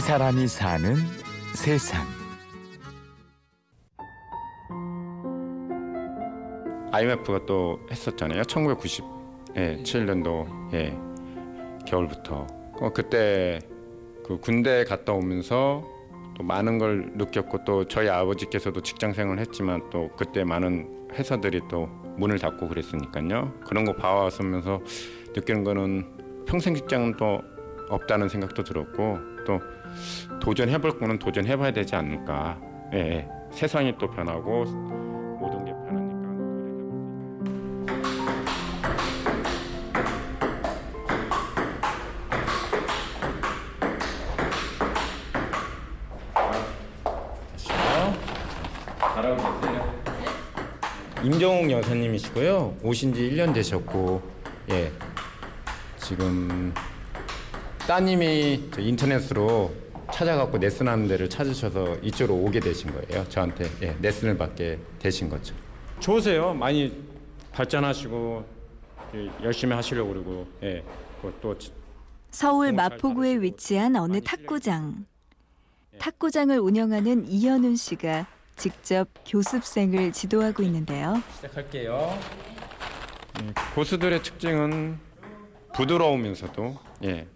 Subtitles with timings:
[0.00, 0.96] 이 사람이 사는
[1.54, 2.06] 세상.
[6.90, 8.40] IMF가 또 했었잖아요.
[8.44, 10.96] 1997년도 예,
[11.86, 12.46] 겨울부터.
[12.80, 13.58] 어, 그때
[14.24, 15.86] 그 군대 갔다 오면서
[16.34, 21.90] 또 많은 걸 느꼈고 또 저희 아버지께서도 직장 생활을 했지만 또 그때 많은 회사들이 또
[22.16, 23.52] 문을 닫고 그랬으니까요.
[23.66, 24.80] 그런 거 봐왔으면서
[25.36, 27.42] 느끼는 거는 평생 직장은 또
[27.90, 29.60] 없다는 생각도 들었고 또
[30.40, 32.58] 도전해볼 거는 도전해봐야 되지 않을까.
[32.94, 33.28] 예, 예.
[33.52, 34.64] 세상이 또 변하고
[35.38, 36.20] 모든 게 변하니까.
[49.14, 49.94] 잘하고 계세요.
[51.22, 52.76] 임정욱 여사님이시고요.
[52.82, 54.22] 오신 지 1년 되셨고,
[54.70, 54.90] 예.
[55.98, 56.72] 지금
[57.90, 59.74] 따님이 저 인터넷으로
[60.12, 63.28] 찾아갖고 레슨하는 데를 찾으셔서 이쪽으로 오게 되신 거예요.
[63.28, 65.56] 저한테 예, 레슨을 받게 되신 거죠.
[65.98, 66.54] 좋으세요.
[66.54, 67.02] 많이
[67.50, 68.44] 발전하시고
[69.16, 70.84] 예, 열심히 하시려고 그러고 예.
[71.20, 71.56] 그또
[72.30, 75.04] 서울 마포구에 위치한 어느 탁구장.
[75.98, 78.24] 탁구장을 운영하는 이현훈 씨가
[78.54, 81.20] 직접 교습생을 지도하고 있는데요.
[81.34, 82.16] 시작할게요.
[83.42, 84.96] 예, 고수들의 특징은
[85.74, 87.26] 부드러우면서도 예,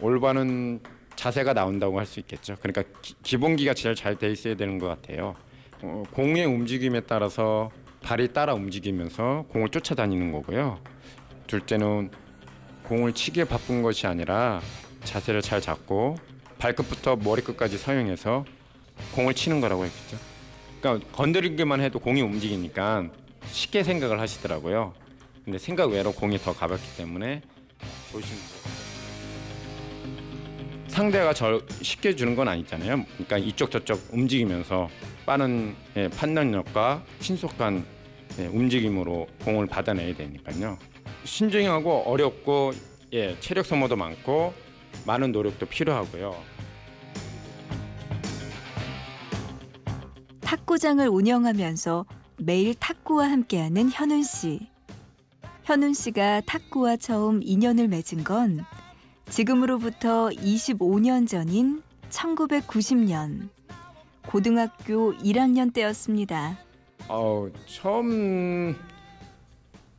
[0.00, 0.80] 올바른
[1.16, 2.56] 자세가 나온다고 할 수 있겠죠.
[2.62, 2.82] 그러니까
[3.22, 5.34] 기, 본기가 제일 잘 돼 있어야 되는 것 같아요.
[5.82, 7.70] 어, 공의 움직임에 따라서
[8.02, 10.78] 발이 따라 움직이면서 공을 쫓아다니는 거고요.
[11.46, 12.10] 둘째는
[12.84, 14.60] 공을 치기에 바쁜 것이 아니라
[15.04, 16.16] 자세를 잘 잡고
[16.58, 18.44] 발끝부터 머리끝까지 사용해서
[19.14, 20.18] 공을 치는 거라고 했겠죠.
[20.80, 23.08] 그러니까 건드리기만 해도 공이 움직이니까
[23.50, 24.94] 쉽게 생각을 하시더라고요.
[25.44, 27.42] 근데 생각 외로 공이 더 가볍기 때문에
[28.12, 28.36] 조심.
[30.90, 33.04] 상대가 저 쉽게 주는 건 아니잖아요.
[33.12, 34.88] 그러니까 이쪽 저쪽 움직이면서
[35.24, 37.84] 빠른 예, 판단력과 신속한
[38.40, 40.76] 예, 움직임으로 공을 받아내야 되니까요.
[41.24, 42.72] 신중하고 어렵고
[43.12, 44.52] 예, 체력 소모도 많고
[45.06, 46.34] 많은 노력도 필요하고요.
[50.40, 52.04] 탁구장을 운영하면서
[52.38, 54.68] 매일 탁구와 함께하는 현훈 씨.
[55.62, 58.64] 현훈 씨가 탁구와 처음 인연을 맺은 건
[59.30, 63.48] 지금으로부터 25년 전인 1990년
[64.26, 66.58] 고등학교 1학년 때였습니다.
[67.08, 68.76] 어, 처음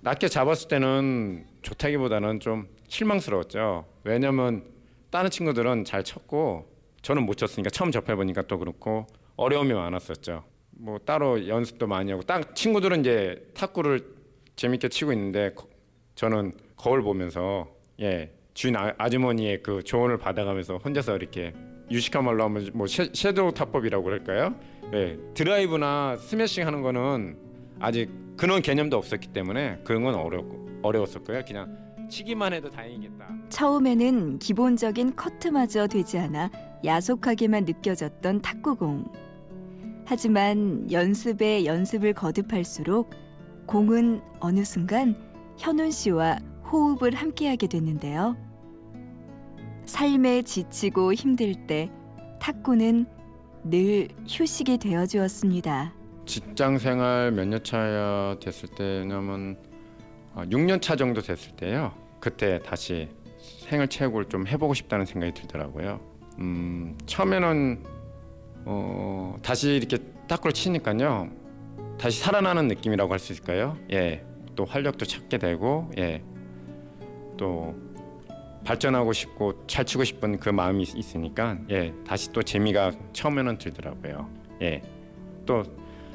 [0.00, 3.86] 낮게 잡았을 때는 좋다기보다는 좀 실망스러웠죠.
[4.02, 4.64] 왜냐면
[5.10, 6.68] 다른 친구들은 잘 쳤고
[7.02, 9.06] 저는 못 쳤으니까 처음 접해 보니까 또 그렇고
[9.36, 10.42] 어려움이 많았었죠.
[10.72, 14.04] 뭐 따로 연습도 많이 하고 딱 친구들은 이제 탁구를
[14.56, 15.54] 재밌게 치고 있는데
[16.16, 17.68] 저는 거울 보면서
[18.00, 21.54] 예 주인 아, 아주머니의 그 조언을 받아가면서 혼자서 이렇게
[21.90, 24.54] 유식한 말로 하면 뭐 섀도우 타법이라고 그럴까요?
[24.94, 27.36] 예 드라이브나 스매싱 하는 거는
[27.80, 30.44] 아직 그런 개념도 없었기 때문에 그런 건 어려
[30.82, 31.42] 어려웠었고요.
[31.46, 31.76] 그냥
[32.08, 33.28] 치기만 해도 다행이겠다.
[33.48, 36.50] 처음에는 기본적인 커트마저 되지 않아
[36.84, 39.04] 야속하게만 느껴졌던 탁구공.
[40.04, 43.10] 하지만 연습에 연습을 거듭할수록
[43.66, 45.16] 공은 어느 순간
[45.58, 46.38] 현훈 씨와
[46.72, 48.36] 호흡을 함께하게 됐는데요.
[49.84, 51.90] 삶에 지치고 힘들 때
[52.40, 53.06] 탁구는
[53.64, 55.92] 늘 휴식이 되어 주었습니다.
[56.24, 59.56] 직장 생활 몇 년 차야 됐을 때냐면
[60.34, 61.92] 6년 아, 차 정도 됐을 때요.
[62.20, 63.08] 그때 다시
[63.68, 65.98] 생활 체육을 좀 해보고 싶다는 생각이 들더라고요.
[66.38, 67.82] 음, 처음에는
[68.64, 71.28] 어, 다시 이렇게 탁구를 치니까요.
[71.98, 73.76] 다시 살아나는 느낌이라고 할 수 있을까요?
[73.92, 74.24] 예.
[74.54, 76.22] 또 활력도 찾게 되고 예.
[77.36, 77.74] 또
[78.64, 81.92] 발전하고 싶고 잘 치고 싶은 그 마음이 있으니까 예.
[82.06, 84.28] 다시 또 재미가 처음에는 들더라고요.
[84.62, 84.82] 예.
[85.46, 85.64] 또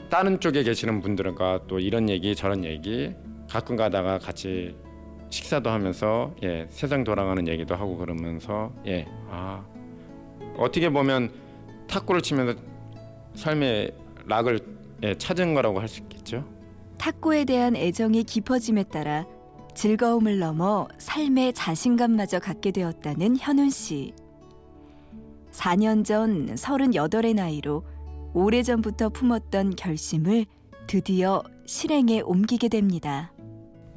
[0.10, 3.14] 다른 쪽에 계시는 분들과 또 이런 얘기 저런 얘기
[3.50, 4.76] 가끔 가다가 같이
[5.30, 9.06] 식사도 하면서 예, 세상 돌아가는 얘기도 하고 그러면서 예.
[9.30, 9.66] 아.
[10.58, 11.31] 어떻게 보면
[11.88, 12.58] 탁구를 치면서
[13.36, 13.92] 삶의
[14.25, 14.60] 락을
[15.04, 16.44] 예, 찾은 거라고 할 수 있겠죠.
[16.98, 19.25] 탁구에 대한 애정이 깊어짐에 따라
[19.77, 24.12] 즐거움을 넘어 삶의 자신감마저 갖게 되었다는 현훈 씨.
[25.51, 27.83] 4년 전 38의 나이로
[28.33, 30.45] 오래전부터 품었던 결심을
[30.88, 33.31] 드디어 실행에 옮기게 됩니다.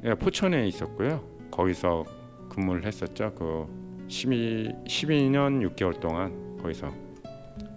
[0.03, 1.23] 예, 포천에 있었고요.
[1.49, 2.05] 거기서
[2.47, 3.33] 근무를 했었죠.
[3.33, 3.65] 그
[4.07, 6.91] 12, 12년 6개월 동안 거기서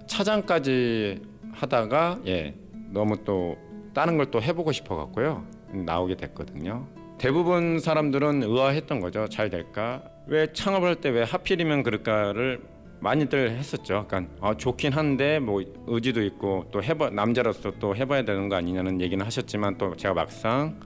[0.06, 1.22] 차장까지
[1.52, 2.54] 하다가 예
[2.90, 3.56] 너무 또
[3.94, 6.86] 다른 걸 또 해보고 싶어 갖고요 나오게 됐거든요.
[7.24, 9.26] 대부분 사람들은 의아했던 거죠.
[9.30, 10.02] 잘 될까?
[10.26, 12.60] 왜 창업을 할 때 왜 하필이면 그럴까를
[13.00, 14.04] 많이들 했었죠.
[14.06, 19.00] 그러니까 아, 좋긴 한데 뭐 의지도 있고 또 해봐 남자로서 또 해봐야 되는 거 아니냐는
[19.00, 20.78] 얘기는 하셨지만 또 제가 막상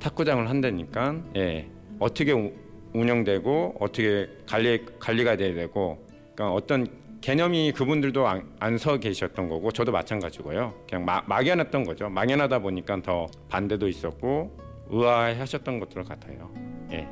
[0.00, 2.54] 탁구장을 한다니까 예 어떻게 우-
[2.94, 6.02] 운영되고 어떻게 관리 관리가 돼야 되고
[6.34, 6.86] 그러니까 어떤
[7.20, 10.72] 개념이 그분들도 안 서 계셨던 거고 저도 마찬가지고요.
[10.88, 12.08] 그냥 마, 막연했던 거죠.
[12.08, 16.50] 막연하다 보니까 더 반대도 있었고 의아해하셨던 것들 같아요.
[16.92, 17.08] 예.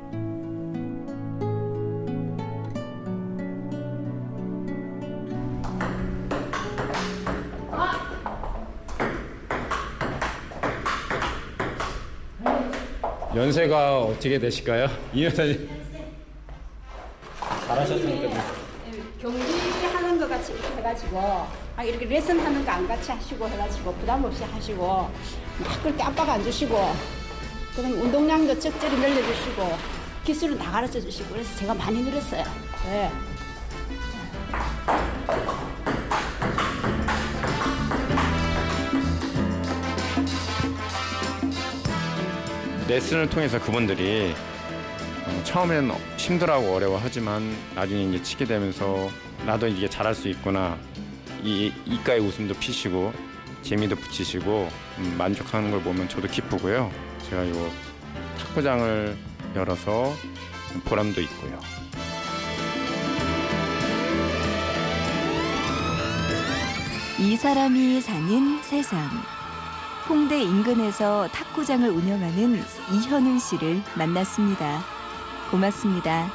[13.35, 14.87] 연세가 어떻게 되실까요?
[15.13, 15.67] 이 여사님
[17.67, 18.43] 잘하셨으니까
[19.19, 21.19] 경기하는 거 같이 이렇게 해가지고
[21.75, 26.29] 아, 이렇게 레슨 하는 거 안 같이 하시고 해가지고 부담 없이 하시고 막 그렇게 압박
[26.29, 26.75] 안 주시고
[27.75, 29.77] 그다음 운동량도 적절히 늘려주시고
[30.25, 32.43] 기술은 다 가르쳐 주시고 그래서 제가 많이 늘었어요.
[32.85, 33.11] 네.
[42.87, 44.35] 레슨을 통해서 그분들이
[45.25, 49.09] 어, 처음엔 힘들어하고 어려워하지만 나중에 이제 치게 되면서
[49.47, 50.77] 나도 이게 잘할 수 있구나
[51.41, 53.13] 이 이가에 웃음도 피시고
[53.63, 57.12] 재미도 붙이시고 음, 만족하는 걸 보면 저도 기쁘고요.
[57.29, 57.71] 제가 요
[58.37, 59.17] 탁구장을
[59.55, 60.13] 열어서
[60.85, 61.59] 보람도 있고요.
[67.19, 69.09] 이 사람이 사는 세상.
[70.09, 72.61] 홍대 인근에서 탁구장을 운영하는
[72.91, 74.81] 이현은 씨를 만났습니다.
[75.49, 76.29] 고맙습니다.